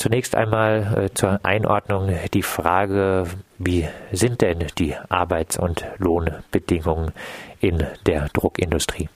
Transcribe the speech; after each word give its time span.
Zunächst 0.00 0.34
einmal 0.34 0.96
äh, 0.96 1.12
zur 1.12 1.40
Einordnung 1.42 2.08
die 2.32 2.40
Frage, 2.42 3.24
wie 3.58 3.84
sind 4.12 4.40
denn 4.40 4.60
die 4.78 4.94
Arbeits- 5.10 5.58
und 5.58 5.84
Lohnbedingungen 5.98 7.12
in 7.60 7.84
der 8.06 8.30
Druckindustrie? 8.32 9.10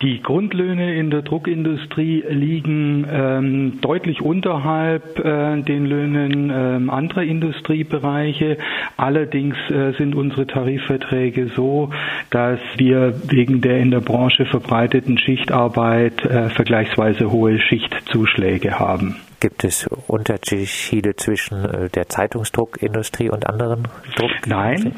Die 0.00 0.22
Grundlöhne 0.22 0.94
in 0.94 1.10
der 1.10 1.22
Druckindustrie 1.22 2.22
liegen 2.28 3.04
ähm, 3.10 3.80
deutlich 3.80 4.22
unterhalb 4.22 5.18
äh, 5.18 5.60
den 5.60 5.86
Löhnen 5.86 6.50
äh, 6.50 6.88
anderer 6.88 7.24
Industriebereiche. 7.24 8.58
Allerdings 8.96 9.56
äh, 9.70 9.90
sind 9.98 10.14
unsere 10.14 10.46
Tarifverträge 10.46 11.48
so, 11.56 11.90
dass 12.30 12.60
wir 12.76 13.12
wegen 13.28 13.60
der 13.60 13.78
in 13.78 13.90
der 13.90 14.02
Branche 14.02 14.46
verbreiteten 14.46 15.18
Schichtarbeit 15.18 16.24
äh, 16.24 16.48
vergleichsweise 16.48 17.32
hohe 17.32 17.58
Schichtzuschläge 17.58 18.78
haben. 18.78 19.16
Gibt 19.40 19.64
es 19.64 19.86
Unterschiede 20.06 21.14
zwischen 21.16 21.64
äh, 21.64 21.88
der 21.90 22.08
Zeitungsdruckindustrie 22.08 23.30
und 23.30 23.48
anderen 23.48 23.84
Druckindustrie? 24.16 24.50
Nein, 24.50 24.92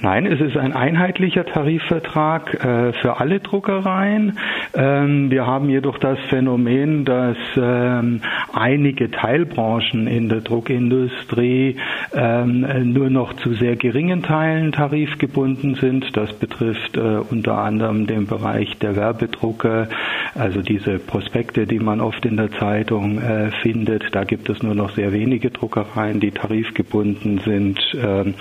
Nein, 0.00 0.26
es 0.26 0.40
ist 0.40 0.56
ein 0.56 0.72
einheitlicher 0.72 1.44
Tarifvertrag 1.44 2.54
äh, 2.54 2.92
für 2.94 3.20
alle 3.20 3.40
Druckereien. 3.40 4.38
Ähm, 4.74 5.30
wir 5.30 5.46
haben 5.46 5.68
jedoch 5.70 5.98
das 5.98 6.18
Phänomen, 6.28 7.04
dass 7.04 7.36
ähm, 7.56 8.20
einige 8.52 9.10
Teilbranchen 9.10 10.06
in 10.06 10.28
der 10.28 10.40
Druckindustrie 10.40 11.76
ähm, 12.14 12.92
nur 12.92 13.10
noch 13.10 13.34
zu 13.34 13.54
sehr 13.54 13.76
geringen 13.76 14.22
Teilen 14.22 14.72
tarifgebunden 14.72 15.76
sind. 15.76 16.16
Das 16.16 16.32
betrifft 16.32 16.96
äh, 16.96 17.00
unter 17.00 17.58
anderem 17.58 18.06
den 18.06 18.26
Bereich 18.26 18.78
der 18.78 18.96
Werbedrucke, 18.96 19.88
also 20.34 20.62
diese 20.62 20.98
Prospekte, 20.98 21.66
die 21.66 21.78
man 21.78 22.00
oft 22.00 22.24
in 22.24 22.36
der 22.36 22.50
Zeitung 22.52 23.20
äh, 23.20 23.50
findet. 23.62 24.14
Da 24.14 24.24
gibt 24.24 24.48
es 24.48 24.62
nur 24.62 24.74
noch 24.74 24.94
sehr 24.94 25.12
wenige 25.12 25.50
Druckereien, 25.50 26.20
die 26.20 26.30
tarifgebunden 26.30 27.38
sind. 27.38 27.78
Ähm, 27.94 28.34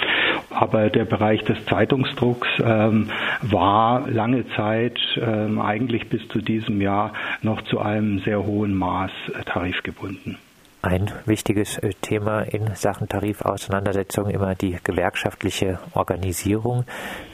aber 0.49 0.89
der 0.89 1.05
Bereich 1.05 1.43
des 1.43 1.63
Zeitungsdrucks 1.65 2.47
ähm, 2.63 3.09
war 3.41 4.07
lange 4.09 4.47
Zeit, 4.55 4.99
ähm, 5.17 5.59
eigentlich 5.59 6.09
bis 6.09 6.27
zu 6.29 6.39
diesem 6.39 6.81
Jahr, 6.81 7.13
noch 7.41 7.61
zu 7.63 7.79
einem 7.79 8.19
sehr 8.19 8.45
hohen 8.45 8.73
Maß 8.73 9.11
äh, 9.33 9.43
tarifgebunden. 9.43 10.37
Ein 10.83 11.11
wichtiges 11.25 11.77
äh, 11.77 11.91
Thema 12.01 12.41
in 12.41 12.73
Sachen 12.73 13.07
Tarifauseinandersetzung 13.07 14.29
immer 14.29 14.55
die 14.55 14.77
gewerkschaftliche 14.83 15.79
Organisierung. 15.93 16.85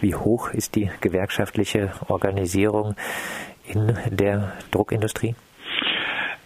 Wie 0.01 0.15
hoch 0.15 0.49
ist 0.51 0.75
die 0.75 0.89
gewerkschaftliche 0.99 1.91
Organisierung 2.09 2.95
in 3.67 3.97
der 4.11 4.53
Druckindustrie? 4.71 5.35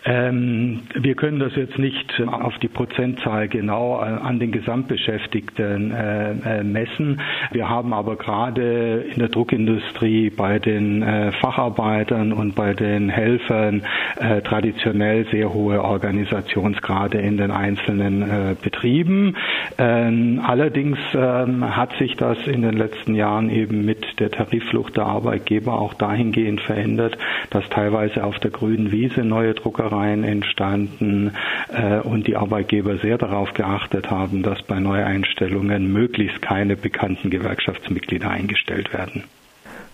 Ähm, 0.04 0.82
wir 0.96 1.14
können 1.16 1.38
das 1.40 1.56
jetzt 1.56 1.78
nicht 1.78 2.22
auf 2.26 2.58
die 2.58 2.68
Prozentzahl 2.68 3.48
genau 3.48 3.98
an 3.98 4.40
den 4.40 4.52
Gesamtbeschäftigten 4.52 5.92
äh, 5.92 6.32
äh, 6.32 6.64
messen. 6.64 7.22
Wir 7.52 7.70
haben 7.70 7.94
aber 7.94 8.16
gerade 8.16 9.06
in 9.14 9.20
der 9.20 9.30
Druckindustrie 9.30 10.32
bei 10.32 10.58
den 10.58 11.04
äh, 11.04 11.32
Facharbeitern 11.34 12.34
und 12.34 12.56
bei 12.56 12.74
den 12.74 13.10
Helfern 13.10 13.84
äh, 14.20 14.42
traditionell 14.42 15.28
sehr 15.30 15.54
hohe 15.54 15.84
Organisationsgrade 15.84 17.20
in 17.20 17.38
den 17.38 17.52
einzelnen 17.52 18.24
äh, 18.24 18.56
Betrieben. 18.60 19.36
Ähm, 19.78 20.42
allerdings 20.44 20.98
ähm, 21.14 21.76
hat 21.76 21.96
sich 21.98 22.16
das 22.16 22.40
in 22.48 22.64
den 22.64 22.76
letzten 22.76 23.14
Jahren 23.14 23.52
eben 23.52 23.86
mit 23.86 24.20
der 24.20 24.32
Tarifflucht 24.32 24.98
der 24.98 25.06
Arbeitgeber 25.06 25.80
auch 25.80 25.94
dahingehend 25.94 26.62
verändert, 26.62 27.18
dass 27.52 27.70
teilweise 27.70 28.24
auf 28.24 28.40
der 28.40 28.50
grünen 28.50 28.92
Wiese 28.92 29.24
neue 29.24 29.54
Drucker 29.54 29.91
Druckereien 29.92 30.24
entstanden 30.24 31.36
äh, 31.70 32.00
und 32.00 32.28
die 32.28 32.36
Arbeitgeber 32.36 32.98
sehr 32.98 33.18
darauf 33.18 33.54
geachtet 33.54 34.10
haben, 34.10 34.42
dass 34.44 34.62
bei 34.64 34.80
Neueinstellungen 34.80 35.92
möglichst 35.92 36.42
keine 36.42 36.76
bekannten 36.76 37.30
Gewerkschaftsmitglieder 37.30 38.30
eingestellt 38.30 38.94
werden. 38.94 39.24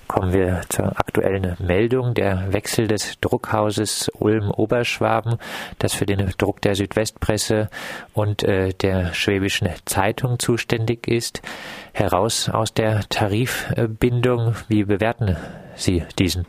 Kommen 0.07 0.31
wir 0.31 0.61
zur 0.69 0.97
aktuellen 0.97 1.57
Meldung. 1.59 2.13
Der 2.13 2.53
Wechsel 2.53 2.87
des 2.87 3.19
Druckhauses 3.19 4.09
Ulm-Oberschwaben, 4.17 5.37
das 5.79 5.93
für 5.93 6.05
den 6.05 6.31
Druck 6.37 6.61
der 6.61 6.75
Südwestpresse 6.75 7.69
und 8.13 8.43
äh, 8.43 8.69
der 8.69 9.13
Schwäbischen 9.13 9.67
Zeitung 9.83 10.39
zuständig 10.39 11.07
ist, 11.07 11.41
heraus 11.91 12.47
aus 12.47 12.73
der 12.73 13.01
Tarifbindung. 13.09 14.55
Wie 14.69 14.85
bewerten 14.85 15.35
Sie 15.75 16.03
diesen? 16.17 16.45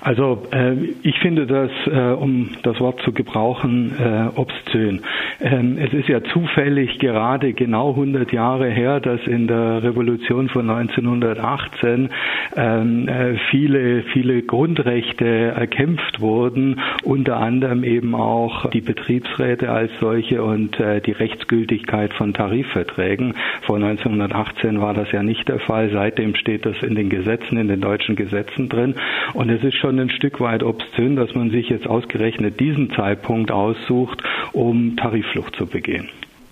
Also 0.00 0.42
äh, 0.52 0.74
ich 1.02 1.18
finde 1.18 1.46
das, 1.46 1.70
äh, 1.86 2.14
um 2.14 2.50
das 2.62 2.80
Wort 2.80 3.00
zu 3.02 3.12
gebrauchen, 3.12 3.92
äh, 3.98 4.38
obszön. 4.38 5.02
Ähm, 5.40 5.76
es 5.78 5.92
ist 5.92 6.08
ja 6.08 6.22
zufällig 6.22 6.98
gerade 6.98 7.52
genau 7.52 7.90
100 7.90 8.32
Jahre 8.32 8.70
her, 8.70 9.00
dass 9.00 9.20
in 9.26 9.46
der 9.46 9.82
Revolution 9.82 10.48
von 10.48 10.70
1918 10.70 12.08
ähm, 12.56 13.08
äh, 13.08 13.34
viele, 13.50 14.02
viele 14.12 14.42
Grundrechte 14.42 15.26
erkämpft 15.26 16.20
wurden, 16.20 16.80
unter 17.04 17.36
anderem 17.36 17.84
eben 17.84 18.14
auch 18.14 18.70
die 18.70 18.80
Betriebsräte 18.80 19.70
als 19.70 19.90
solche 20.00 20.42
und 20.42 20.80
äh, 20.80 21.00
die 21.00 21.12
Rechtsgültigkeit 21.12 22.14
von 22.14 22.32
Tarifverträgen. 22.32 23.34
Vor 23.62 23.76
1918 23.76 24.80
war 24.80 24.94
das 24.94 25.12
ja 25.12 25.22
nicht 25.22 25.48
der 25.48 25.58
Fall. 25.58 25.90
Seitdem 25.92 26.34
steht 26.36 26.64
das 26.64 26.82
in 26.82 26.94
den 26.94 27.10
Gesetzen, 27.10 27.58
in 27.58 27.68
den 27.68 27.80
deutschen 27.80 28.16
Gesetzen 28.16 28.68
drin. 28.70 28.94
Und 29.34 29.50
es 29.50 29.62
ist 29.62 29.76
schon 29.76 29.89
schon 29.90 29.98
ein 29.98 30.10
Stück 30.10 30.38
weit 30.40 30.62
obszön, 30.62 31.16
dass 31.16 31.34
man 31.34 31.50
sich 31.50 31.68
jetzt 31.68 31.88
ausgerechnet 31.88 32.60
diesen 32.60 32.92
Zeitpunkt 32.92 33.50
aussucht, 33.50 34.22
um 34.52 34.96
Tarifflucht 34.96 35.56
zu 35.56 35.66
begehen. 35.66 36.08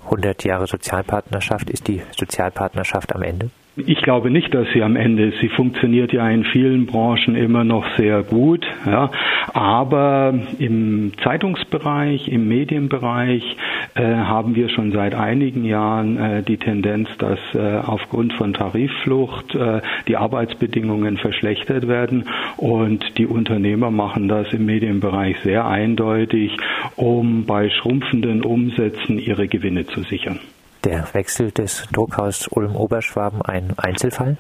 100 0.07 0.43
Jahre 0.43 0.67
Sozialpartnerschaft, 0.67 1.71
ist 1.71 1.87
die 1.87 2.03
Sozialpartnerschaft 2.17 3.15
am 3.15 3.23
Ende? 3.23 3.51
Ich 3.87 4.03
glaube 4.03 4.31
nicht, 4.31 4.53
dass 4.55 4.67
sie 4.73 4.83
am 4.83 4.97
Ende 4.97 5.27
ist. 5.27 5.39
Sie 5.41 5.49
funktioniert 5.49 6.13
ja 6.13 6.29
in 6.29 6.45
vielen 6.45 6.87
Branchen 6.87 7.37
immer 7.37 7.65
noch 7.65 7.85
sehr 7.97 8.23
gut. 8.23 8.67
Ja. 8.85 9.11
Aber 9.53 10.35
im 10.59 11.13
Zeitungsbereich, 11.23 12.29
im 12.29 12.49
Medienbereich 12.49 13.57
äh, 13.95 14.03
haben 14.03 14.57
wir 14.57 14.69
schon 14.69 14.93
seit 14.93 15.15
einigen 15.15 15.65
Jahren 15.65 16.19
äh, 16.19 16.43
die 16.43 16.57
Tendenz, 16.57 17.09
dass 17.19 17.39
äh, 17.55 17.79
aufgrund 17.79 18.33
von 18.33 18.53
Tarifflucht 18.53 19.55
äh, 19.55 19.81
die 20.09 20.17
Arbeitsbedingungen 20.17 21.17
verschlechtert 21.17 21.87
werden. 21.87 22.25
Und 22.57 23.19
die 23.19 23.27
Unternehmer 23.27 23.91
machen 23.91 24.29
das 24.29 24.53
im 24.53 24.67
Medienbereich 24.67 25.39
sehr 25.45 25.67
eindeutig, 25.67 26.57
um 26.97 27.45
bei 27.45 27.71
schrumpfenden 27.71 28.43
Umsätzen 28.43 29.19
ihre 29.19 29.47
Gewinne 29.47 29.87
zu 29.87 30.03
sichern 30.03 30.41
der 30.85 31.13
Wechsel 31.15 31.51
des 31.51 31.85
Druckhaus 31.93 32.49
Ulm-Oberschwaben 32.49 33.43
ein 33.43 33.79
Einzelfall? 33.79 34.37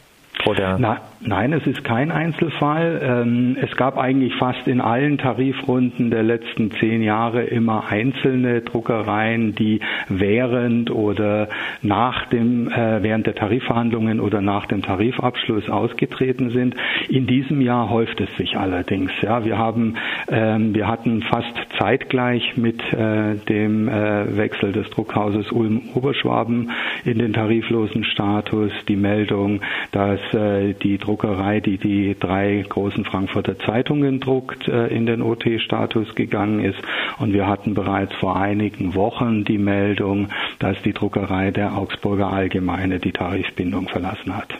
Oder? 0.47 0.78
Na, 0.78 1.00
nein, 1.21 1.53
es 1.53 1.66
ist 1.66 1.84
kein 1.84 2.10
Einzelfall. 2.10 3.00
Ähm, 3.03 3.56
es 3.60 3.76
gab 3.76 3.99
eigentlich 3.99 4.34
fast 4.37 4.66
in 4.66 4.81
allen 4.81 5.19
Tarifrunden 5.19 6.10
der 6.10 6.22
letzten 6.22 6.71
zehn 6.72 7.03
Jahre 7.03 7.43
immer 7.43 7.91
einzelne 7.91 8.62
Druckereien, 8.62 9.54
die 9.54 9.81
während 10.09 10.91
oder 10.91 11.49
nach 11.82 12.26
dem, 12.26 12.71
äh, 12.71 13.03
während 13.03 13.26
der 13.26 13.34
Tarifverhandlungen 13.34 14.21
oder 14.21 14.41
nach 14.41 14.66
dem 14.66 14.82
Tarifabschluss 14.82 15.69
ausgetreten 15.69 16.50
sind. 16.50 16.76
In 17.09 17.26
diesem 17.26 17.60
Jahr 17.60 17.91
häuft 17.91 18.20
es 18.20 18.34
sich 18.37 18.56
allerdings. 18.56 19.10
Ja, 19.22 19.44
wir 19.44 19.59
haben, 19.59 19.97
ähm, 20.31 20.75
wir 20.75 20.87
hatten 20.87 21.22
fast 21.22 21.55
zeitgleich 21.78 22.56
mit 22.56 22.81
äh, 22.93 23.37
dem 23.49 23.88
äh, 23.88 24.37
Wechsel 24.37 24.72
des 24.72 24.88
Druckhauses 24.91 25.50
Ulm-Oberschwaben 25.50 26.70
in 27.05 27.19
den 27.19 27.32
tariflosen 27.32 28.05
Status 28.05 28.72
die 28.87 28.97
Meldung, 28.97 29.60
dass 29.93 30.20
äh, 30.34 30.75
die 30.75 30.99
Druckerei, 30.99 31.61
die 31.61 31.78
die 31.78 32.16
drei 32.19 32.65
großen 32.69 33.05
Frankfurter 33.05 33.59
Zeitungen 33.59 34.21
druckt, 34.21 34.69
äh, 34.69 34.87
in 34.89 35.06
den 35.06 35.22
OT-Status 35.22 36.15
gegangen 36.15 36.65
ist. 36.65 36.78
Und 37.19 37.33
wir 37.33 37.47
hatten 37.47 37.75
bereits 37.75 38.15
vor 38.16 38.37
einigen 38.37 38.94
Wochen 38.94 39.44
die 39.44 39.59
Meldung, 39.59 40.29
dass 40.58 40.81
die 40.82 40.93
Druckerei 40.93 41.50
der 41.50 41.76
Augsburger 41.76 42.32
Allgemeine 42.32 42.99
die 42.99 43.12
Tarifbindung 43.12 43.88
verlassen 43.88 44.37
hat. 44.37 44.55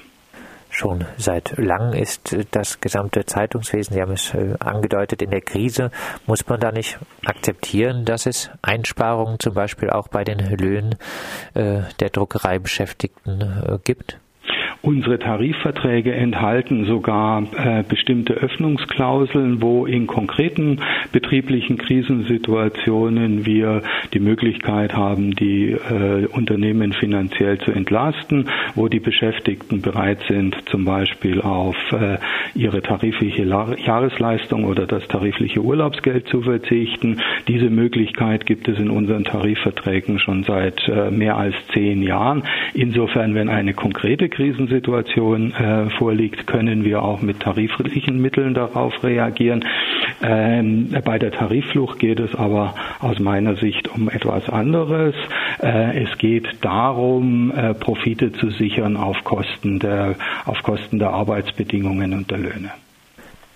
Schon 0.70 1.06
seit 1.16 1.56
langem 1.56 1.94
ist 1.94 2.37
das 2.50 2.81
gesamte 2.81 3.25
Zeitungswesen, 3.25 3.94
Sie 3.94 4.02
haben 4.02 4.12
es 4.12 4.34
äh, 4.34 4.54
angedeutet, 4.60 5.22
in 5.22 5.31
der 5.31 5.40
Krise. 5.40 5.90
Muss 6.26 6.46
man 6.46 6.60
da 6.60 6.72
nicht 6.72 6.98
akzeptieren, 7.25 8.04
dass 8.04 8.26
es 8.26 8.50
Einsparungen 8.60 9.38
zum 9.40 9.54
Beispiel 9.54 9.90
auch 9.90 10.08
bei 10.08 10.25
den 10.25 10.38
Löhnen 10.38 10.96
der 11.54 12.10
Druckereibeschäftigten 12.10 13.81
gibt? 13.82 14.19
Unsere 14.80 15.19
Tarifverträge 15.19 16.14
enthalten 16.14 16.84
sogar 16.84 17.42
äh, 17.56 17.82
bestimmte 17.82 18.34
Öffnungsklauseln, 18.34 19.60
wo 19.60 19.86
in 19.86 20.06
konkreten 20.06 20.78
betrieblichen 21.10 21.78
Krisensituationen 21.78 23.44
wir 23.44 23.82
die 24.14 24.20
Möglichkeit 24.20 24.94
haben, 24.94 25.32
die 25.34 25.72
äh, 25.72 26.26
Unternehmen 26.26 26.92
finanziell 26.92 27.58
zu 27.58 27.72
entlasten, 27.72 28.48
wo 28.76 28.86
die 28.86 29.00
Beschäftigten 29.00 29.82
bereit 29.82 30.20
sind, 30.28 30.54
zum 30.66 30.84
Beispiel 30.84 31.40
auf 31.40 31.76
äh, 31.92 32.19
ihre 32.54 32.81
tarifliche 32.81 33.42
Jahresleistung 33.44 34.64
oder 34.64 34.86
das 34.86 35.06
tarifliche 35.08 35.60
Urlaubsgeld 35.60 36.28
zu 36.28 36.42
verzichten. 36.42 37.20
Diese 37.48 37.69
Möglichkeit 37.70 38.46
gibt 38.46 38.69
es 38.69 38.78
in 38.78 38.90
unseren 38.90 39.24
Tarifverträgen 39.24 40.20
schon 40.20 40.44
seit 40.44 40.86
äh, 40.88 41.10
mehr 41.10 41.36
als 41.36 41.56
zehn 41.74 42.02
Jahren. 42.04 42.44
Insofern, 42.74 43.34
wenn 43.34 43.48
eine 43.48 43.74
konkrete 43.74 44.28
Krisensituation 44.69 45.53
äh, 45.53 45.91
vorliegt, 45.91 46.47
können 46.47 46.85
wir 46.85 47.03
auch 47.03 47.23
mit 47.23 47.41
tariflichen 47.41 48.20
Mitteln 48.20 48.55
darauf 48.55 49.03
reagieren. 49.03 49.65
Ähm, 50.23 50.94
bei 51.05 51.19
der 51.19 51.32
Tarifflucht 51.32 51.99
geht 51.99 52.20
es 52.20 52.35
aber 52.35 52.75
aus 53.00 53.19
meiner 53.19 53.56
Sicht 53.56 53.88
um 53.88 54.09
etwas 54.11 54.49
anderes. 54.49 55.15
Äh, 55.62 56.05
es 56.05 56.19
geht 56.19 56.47
darum, 56.61 57.50
äh, 57.50 57.75
Profite 57.75 58.32
zu 58.32 58.50
sichern 58.50 58.97
auf 58.97 59.25
Kosten 59.25 59.79
der, 59.79 60.17
auf 60.44 60.62
Kosten 60.62 60.99
der 60.99 61.11
Arbeitsbedingungen 61.11 62.12
und 62.12 62.31
der 62.31 62.38
Löhne 62.38 62.70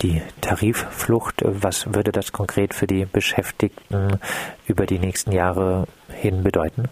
die 0.01 0.21
Tarifflucht. 0.41 1.43
Was 1.45 1.95
würde 1.95 2.11
das 2.11 2.33
konkret 2.33 2.75
für 2.75 2.89
die 2.89 3.07
Beschäftigten 3.07 4.19
über 4.67 4.85
die 4.85 4.99
nächsten 4.99 5.31
Jahre 5.31 5.87
hin 6.11 6.43
bedeuten? 6.43 6.89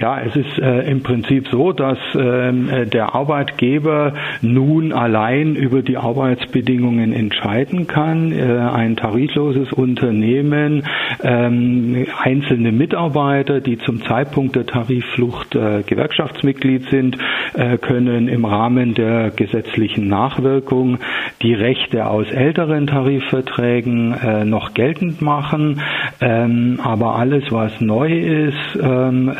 Ja, 0.00 0.20
es 0.20 0.36
ist 0.36 0.58
äh, 0.60 0.88
im 0.88 1.02
Prinzip 1.02 1.48
so, 1.48 1.72
dass 1.72 1.98
ähm, 2.14 2.68
äh, 2.68 2.86
der 2.86 3.16
Arbeitgeber 3.16 4.14
nun 4.42 4.92
allein 4.92 5.56
über 5.56 5.82
die 5.82 5.96
Arbeitsbedingungen 5.96 7.12
entscheiden 7.12 7.88
kann. 7.88 8.30
Äh, 8.30 8.44
ein 8.44 8.94
tarifloses 8.94 9.72
Unternehmen, 9.72 10.84
ähm, 11.24 12.06
einzelne 12.22 12.70
Mitarbeiter, 12.70 13.60
die 13.60 13.78
zum 13.78 14.00
Zeitpunkt 14.04 14.54
der 14.54 14.66
Tarifflucht 14.66 15.56
äh, 15.56 15.82
Gewerkschaftsmitglied 15.84 16.88
sind, 16.90 17.18
äh, 17.54 17.76
können 17.76 18.28
im 18.28 18.44
Rahmen 18.44 18.94
der 18.94 19.30
gesetzlichen 19.30 20.06
Nachwirkung 20.06 20.98
die 21.42 21.54
Rechte 21.54 22.06
aus 22.06 22.30
älteren 22.30 22.86
Tarifverträgen 22.86 24.12
äh, 24.14 24.44
noch 24.44 24.74
geltend 24.74 25.22
machen. 25.22 25.80
Ähm, 26.20 26.78
aber 26.84 27.16
alles, 27.16 27.50
was 27.50 27.80
neu 27.80 28.12
ist, 28.12 28.78
ähm, 28.80 29.32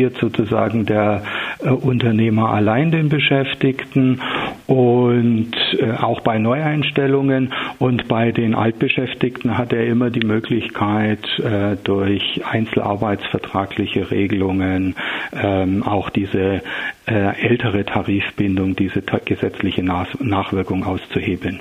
diktiert 0.00 0.16
sozusagen 0.20 0.86
der 0.86 1.22
äh, 1.62 1.68
Unternehmer 1.68 2.50
allein 2.50 2.90
den 2.90 3.08
Beschäftigten 3.08 4.20
und 4.66 5.52
äh, 5.78 5.92
auch 6.00 6.20
bei 6.20 6.38
Neueinstellungen 6.38 7.52
und 7.78 8.08
bei 8.08 8.32
den 8.32 8.54
Altbeschäftigten 8.54 9.58
hat 9.58 9.72
er 9.72 9.86
immer 9.86 10.10
die 10.10 10.26
Möglichkeit, 10.26 11.26
äh, 11.38 11.76
durch 11.84 12.42
einzelarbeitsvertragliche 12.44 14.10
Regelungen 14.10 14.94
ähm, 15.32 15.82
auch 15.82 16.10
diese 16.10 16.62
ältere 17.06 17.84
Tarifbindung, 17.84 18.76
diese 18.76 19.02
gesetzliche 19.24 19.82
Nachwirkung 19.82 20.84
auszuhebeln. 20.84 21.58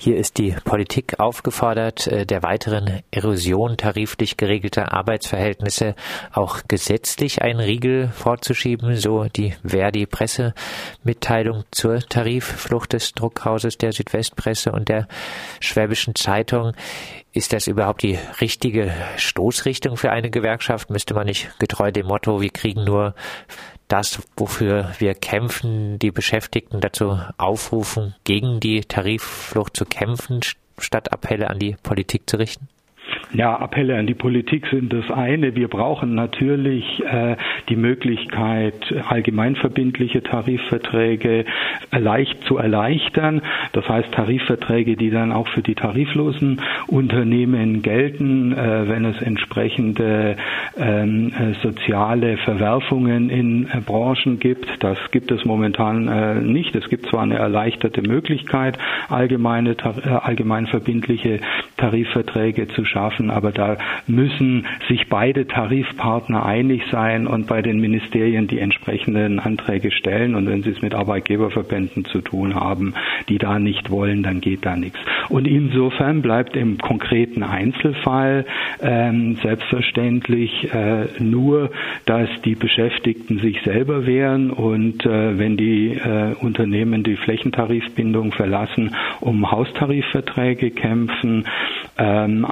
Hier 0.00 0.16
ist 0.16 0.38
die 0.38 0.54
Politik 0.64 1.18
aufgefordert, 1.18 2.06
äh, 2.06 2.24
der 2.24 2.44
weiteren 2.44 3.02
Erosion 3.10 3.76
tariflich 3.76 4.36
geregelter 4.36 4.92
Arbeitsverhältnisse 4.92 5.96
auch 6.32 6.60
gesetzlich 6.68 7.42
einen 7.42 7.58
Riegel 7.58 8.06
vorzuschieben, 8.06 8.94
so 8.94 9.24
die 9.24 9.56
Verdi-Pressemitteilung 9.64 11.64
zur 11.72 11.98
Tarifflucht 11.98 12.92
des 12.92 13.12
Druckhauses 13.12 13.76
der 13.76 13.90
Südwestpresse 13.90 14.70
und 14.70 14.88
der 14.88 15.08
Schwäbischen 15.58 16.14
Zeitung. 16.14 16.74
Ist 17.38 17.52
das 17.52 17.68
überhaupt 17.68 18.02
die 18.02 18.18
richtige 18.40 18.92
Stoßrichtung 19.16 19.96
für 19.96 20.10
eine 20.10 20.28
Gewerkschaft? 20.28 20.90
Müsste 20.90 21.14
man 21.14 21.26
nicht 21.26 21.56
getreu 21.60 21.92
dem 21.92 22.06
Motto, 22.06 22.40
wir 22.40 22.50
kriegen 22.50 22.82
nur 22.82 23.14
das, 23.86 24.20
wofür 24.36 24.92
wir 24.98 25.14
kämpfen, 25.14 26.00
die 26.00 26.10
Beschäftigten 26.10 26.80
dazu 26.80 27.16
aufrufen, 27.36 28.16
gegen 28.24 28.58
die 28.58 28.80
Tarifflucht 28.80 29.76
zu 29.76 29.84
kämpfen, 29.84 30.40
statt 30.78 31.12
Appelle 31.12 31.48
an 31.48 31.60
die 31.60 31.76
Politik 31.80 32.28
zu 32.28 32.38
richten? 32.38 32.66
Ja, 33.34 33.54
Appelle 33.56 33.98
an 33.98 34.06
die 34.06 34.14
Politik 34.14 34.66
sind 34.70 34.90
das 34.90 35.10
eine. 35.10 35.54
Wir 35.54 35.68
brauchen 35.68 36.14
natürlich 36.14 36.84
äh, 37.04 37.36
die 37.68 37.76
Möglichkeit, 37.76 38.74
allgemeinverbindliche 39.06 40.22
Tarifverträge 40.22 41.44
leicht 41.92 42.42
zu 42.44 42.56
erleichtern. 42.56 43.42
Das 43.72 43.86
heißt 43.86 44.12
Tarifverträge, 44.12 44.96
die 44.96 45.10
dann 45.10 45.32
auch 45.32 45.46
für 45.48 45.60
die 45.60 45.74
tariflosen 45.74 46.62
Unternehmen 46.86 47.82
gelten, 47.82 48.52
äh, 48.52 48.88
wenn 48.88 49.04
es 49.04 49.20
entsprechende 49.20 50.36
ähm, 50.78 51.30
äh, 51.38 51.52
soziale 51.62 52.38
Verwerfungen 52.38 53.28
in 53.28 53.64
äh, 53.66 53.80
Branchen 53.84 54.38
gibt. 54.40 54.68
Das 54.82 54.98
gibt 55.10 55.30
es 55.30 55.44
momentan 55.44 56.08
äh, 56.08 56.34
nicht. 56.36 56.74
Es 56.74 56.88
gibt 56.88 57.06
zwar 57.10 57.22
eine 57.24 57.36
erleichterte 57.36 58.00
Möglichkeit, 58.00 58.78
allgemeine, 59.10 59.72
äh, 59.72 60.08
allgemeinverbindliche 60.08 61.40
Tarifverträge 61.76 62.68
zu 62.68 62.86
schaffen 62.86 63.17
schaffen, 63.18 63.30
aber 63.30 63.52
da 63.52 63.76
müssen 64.06 64.66
sich 64.88 65.08
beide 65.08 65.46
Tarifpartner 65.46 66.44
einig 66.44 66.82
sein 66.90 67.26
und 67.26 67.46
bei 67.46 67.62
den 67.62 67.80
Ministerien 67.80 68.46
die 68.46 68.58
entsprechenden 68.58 69.38
Anträge 69.40 69.90
stellen. 69.90 70.34
Und 70.34 70.48
wenn 70.48 70.62
sie 70.62 70.70
es 70.70 70.82
mit 70.82 70.94
Arbeitgeberverbänden 70.94 72.04
zu 72.06 72.20
tun 72.20 72.54
haben, 72.54 72.94
die 73.28 73.38
da 73.38 73.58
nicht 73.58 73.90
wollen, 73.90 74.22
dann 74.22 74.40
geht 74.40 74.64
da 74.64 74.76
nichts. 74.76 74.98
Und 75.28 75.46
insofern 75.46 76.22
bleibt 76.22 76.56
im 76.56 76.78
konkreten 76.78 77.42
Einzelfall 77.42 78.44
ähm, 78.80 79.36
selbstverständlich 79.42 80.72
äh, 80.72 81.06
nur, 81.18 81.70
dass 82.06 82.28
die 82.44 82.54
Beschäftigten 82.54 83.38
sich 83.40 83.60
selber 83.64 84.06
wehren 84.06 84.50
und 84.50 85.04
äh, 85.04 85.38
wenn 85.38 85.56
die 85.56 85.88
äh, 85.94 86.34
Unternehmen 86.40 87.02
die 87.02 87.16
Flächentarifbindung 87.16 88.32
verlassen, 88.32 88.94
um 89.20 89.50
Haustarifverträge 89.50 90.70
kämpfen. 90.70 91.44
Ähm, 91.98 92.46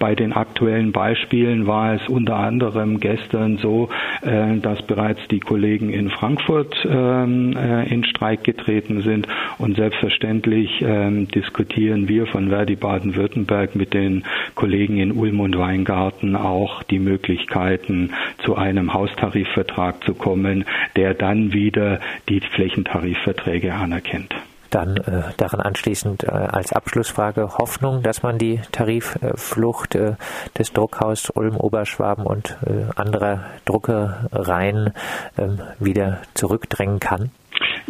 bei 0.00 0.16
den 0.16 0.32
aktuellen 0.32 0.90
Beispielen 0.90 1.66
war 1.68 1.94
es 1.94 2.08
unter 2.08 2.36
anderem 2.36 2.98
gestern 2.98 3.56
so, 3.58 3.88
äh, 4.22 4.56
dass 4.58 4.82
bereits 4.82 5.20
die 5.30 5.38
Kollegen 5.38 5.90
in 5.90 6.10
Frankfurt 6.10 6.76
ähm, 6.90 7.56
äh, 7.56 7.88
in 7.88 8.04
Streik 8.04 8.42
getreten 8.42 9.02
sind 9.02 9.28
und 9.58 9.76
selbstverständlich 9.76 10.82
ähm, 10.82 11.28
diskutieren 11.28 12.08
wir 12.08 12.26
von 12.26 12.48
Verdi 12.48 12.74
Baden-Württemberg 12.74 13.76
mit 13.76 13.94
den 13.94 14.24
Kollegen 14.56 14.98
in 14.98 15.12
Ulm 15.12 15.38
und 15.38 15.56
Weingarten 15.56 16.34
auch 16.34 16.82
die 16.82 16.98
Möglichkeiten 16.98 18.10
zu 18.44 18.56
einem 18.56 18.92
Haustarifvertrag 18.92 20.02
zu 20.04 20.14
kommen, 20.14 20.64
der 20.96 21.14
dann 21.14 21.52
wieder 21.52 22.00
die 22.28 22.40
Flächentarifverträge 22.40 23.72
anerkennt. 23.72 24.34
Dann 24.70 24.96
äh, 24.98 25.22
daran 25.36 25.60
anschließend 25.60 26.24
äh, 26.24 26.28
als 26.28 26.72
Abschlussfrage 26.72 27.58
Hoffnung, 27.58 28.02
dass 28.02 28.22
man 28.22 28.38
die 28.38 28.60
Tarifflucht 28.72 29.94
äh, 29.96 30.14
des 30.56 30.72
Druckhaus 30.72 31.30
Ulm, 31.30 31.56
Oberschwaben 31.56 32.24
und 32.24 32.56
äh, 32.64 32.84
anderer 32.94 33.44
Druckereien 33.64 34.94
ähm, 35.36 35.60
wieder 35.78 36.18
zurückdrängen 36.34 37.00
kann? 37.00 37.30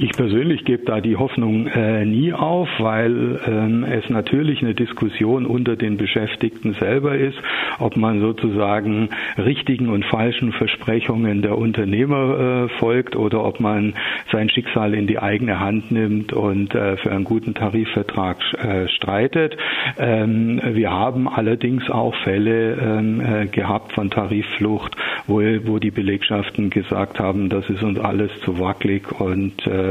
Ich 0.02 0.12
persönlich 0.12 0.64
gebe 0.64 0.86
da 0.86 1.02
die 1.02 1.16
Hoffnung 1.16 1.66
äh, 1.66 2.06
nie 2.06 2.32
auf, 2.32 2.70
weil 2.78 3.38
ähm, 3.46 3.84
es 3.84 4.08
natürlich 4.08 4.62
eine 4.62 4.74
Diskussion 4.74 5.44
unter 5.44 5.76
den 5.76 5.98
Beschäftigten 5.98 6.72
selber 6.72 7.16
ist, 7.16 7.36
ob 7.78 7.98
man 7.98 8.22
sozusagen 8.22 9.10
richtigen 9.36 9.90
und 9.90 10.06
falschen 10.06 10.52
Versprechungen 10.52 11.42
der 11.42 11.58
Unternehmer 11.58 12.64
äh, 12.64 12.78
folgt 12.78 13.14
oder 13.14 13.44
ob 13.44 13.60
man 13.60 13.92
sein 14.32 14.48
Schicksal 14.48 14.94
in 14.94 15.06
die 15.06 15.18
eigene 15.18 15.60
Hand 15.60 15.92
nimmt 15.92 16.32
und 16.32 16.74
äh, 16.74 16.96
für 16.96 17.12
einen 17.12 17.24
guten 17.24 17.52
Tarifvertrag 17.52 18.38
äh, 18.54 18.88
streitet. 18.88 19.58
Ähm, 19.98 20.62
wir 20.64 20.92
haben 20.92 21.28
allerdings 21.28 21.90
auch 21.90 22.14
Fälle 22.24 22.72
ähm, 22.80 23.20
äh, 23.20 23.46
gehabt 23.48 23.92
von 23.92 24.08
Tarifflucht, 24.08 24.96
wo, 25.26 25.42
wo 25.66 25.78
die 25.78 25.90
Belegschaften 25.90 26.70
gesagt 26.70 27.20
haben, 27.20 27.50
das 27.50 27.68
ist 27.68 27.82
uns 27.82 27.98
alles 27.98 28.30
zu 28.40 28.58
wackelig 28.58 29.20
und 29.20 29.66
äh, 29.66 29.89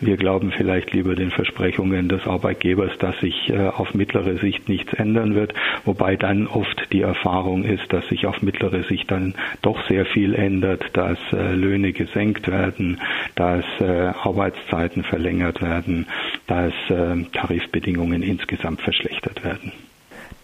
wir 0.00 0.16
glauben 0.16 0.52
vielleicht 0.52 0.92
lieber 0.92 1.14
den 1.14 1.30
Versprechungen 1.30 2.08
des 2.08 2.26
Arbeitgebers, 2.26 2.92
dass 2.98 3.18
sich 3.20 3.50
äh, 3.50 3.68
auf 3.68 3.94
mittlere 3.94 4.36
Sicht 4.38 4.68
nichts 4.68 4.92
ändern 4.94 5.34
wird, 5.34 5.54
wobei 5.84 6.16
dann 6.16 6.46
oft 6.46 6.92
die 6.92 7.02
Erfahrung 7.02 7.64
ist, 7.64 7.92
dass 7.92 8.06
sich 8.08 8.26
auf 8.26 8.42
mittlere 8.42 8.82
Sicht 8.84 9.10
dann 9.10 9.34
doch 9.62 9.86
sehr 9.88 10.06
viel 10.06 10.34
ändert, 10.34 10.84
dass 10.92 11.18
äh, 11.32 11.54
Löhne 11.54 11.92
gesenkt 11.92 12.48
werden, 12.48 13.00
dass 13.34 13.64
Arbeitszeiten 13.80 15.02
verlängert 15.04 15.60
werden, 15.62 16.06
dass 16.46 16.72
Tarifbedingungen 17.32 18.22
insgesamt 18.22 18.80
verschlechtert 18.82 19.44
werden. 19.44 19.72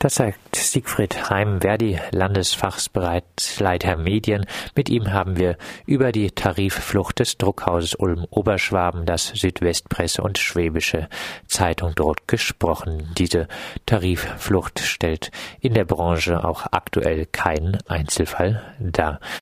Das 0.02 0.14
sagt 0.14 0.56
Siegfried 0.56 1.28
Heim, 1.28 1.60
Verdi 1.60 2.00
Landesfachsbereitsleiter 2.10 3.98
Medien. 3.98 4.46
Mit 4.74 4.88
ihm 4.88 5.12
haben 5.12 5.36
wir 5.36 5.58
über 5.84 6.10
die 6.10 6.30
Tarifflucht 6.30 7.18
des 7.18 7.36
Druckhauses 7.36 7.96
Ulm-Oberschwaben, 7.96 9.04
das 9.04 9.26
Südwestpresse 9.26 10.22
und 10.22 10.38
Schwäbische 10.38 11.10
Zeitung 11.46 11.92
dort 11.96 12.26
gesprochen. 12.26 13.10
Diese 13.18 13.46
Tarifflucht 13.84 14.78
stellt 14.78 15.32
in 15.60 15.74
der 15.74 15.84
Branche 15.84 16.44
auch 16.44 16.64
aktuell 16.70 17.26
keinen 17.26 17.76
Einzelfall 17.86 18.62
dar. 18.78 19.20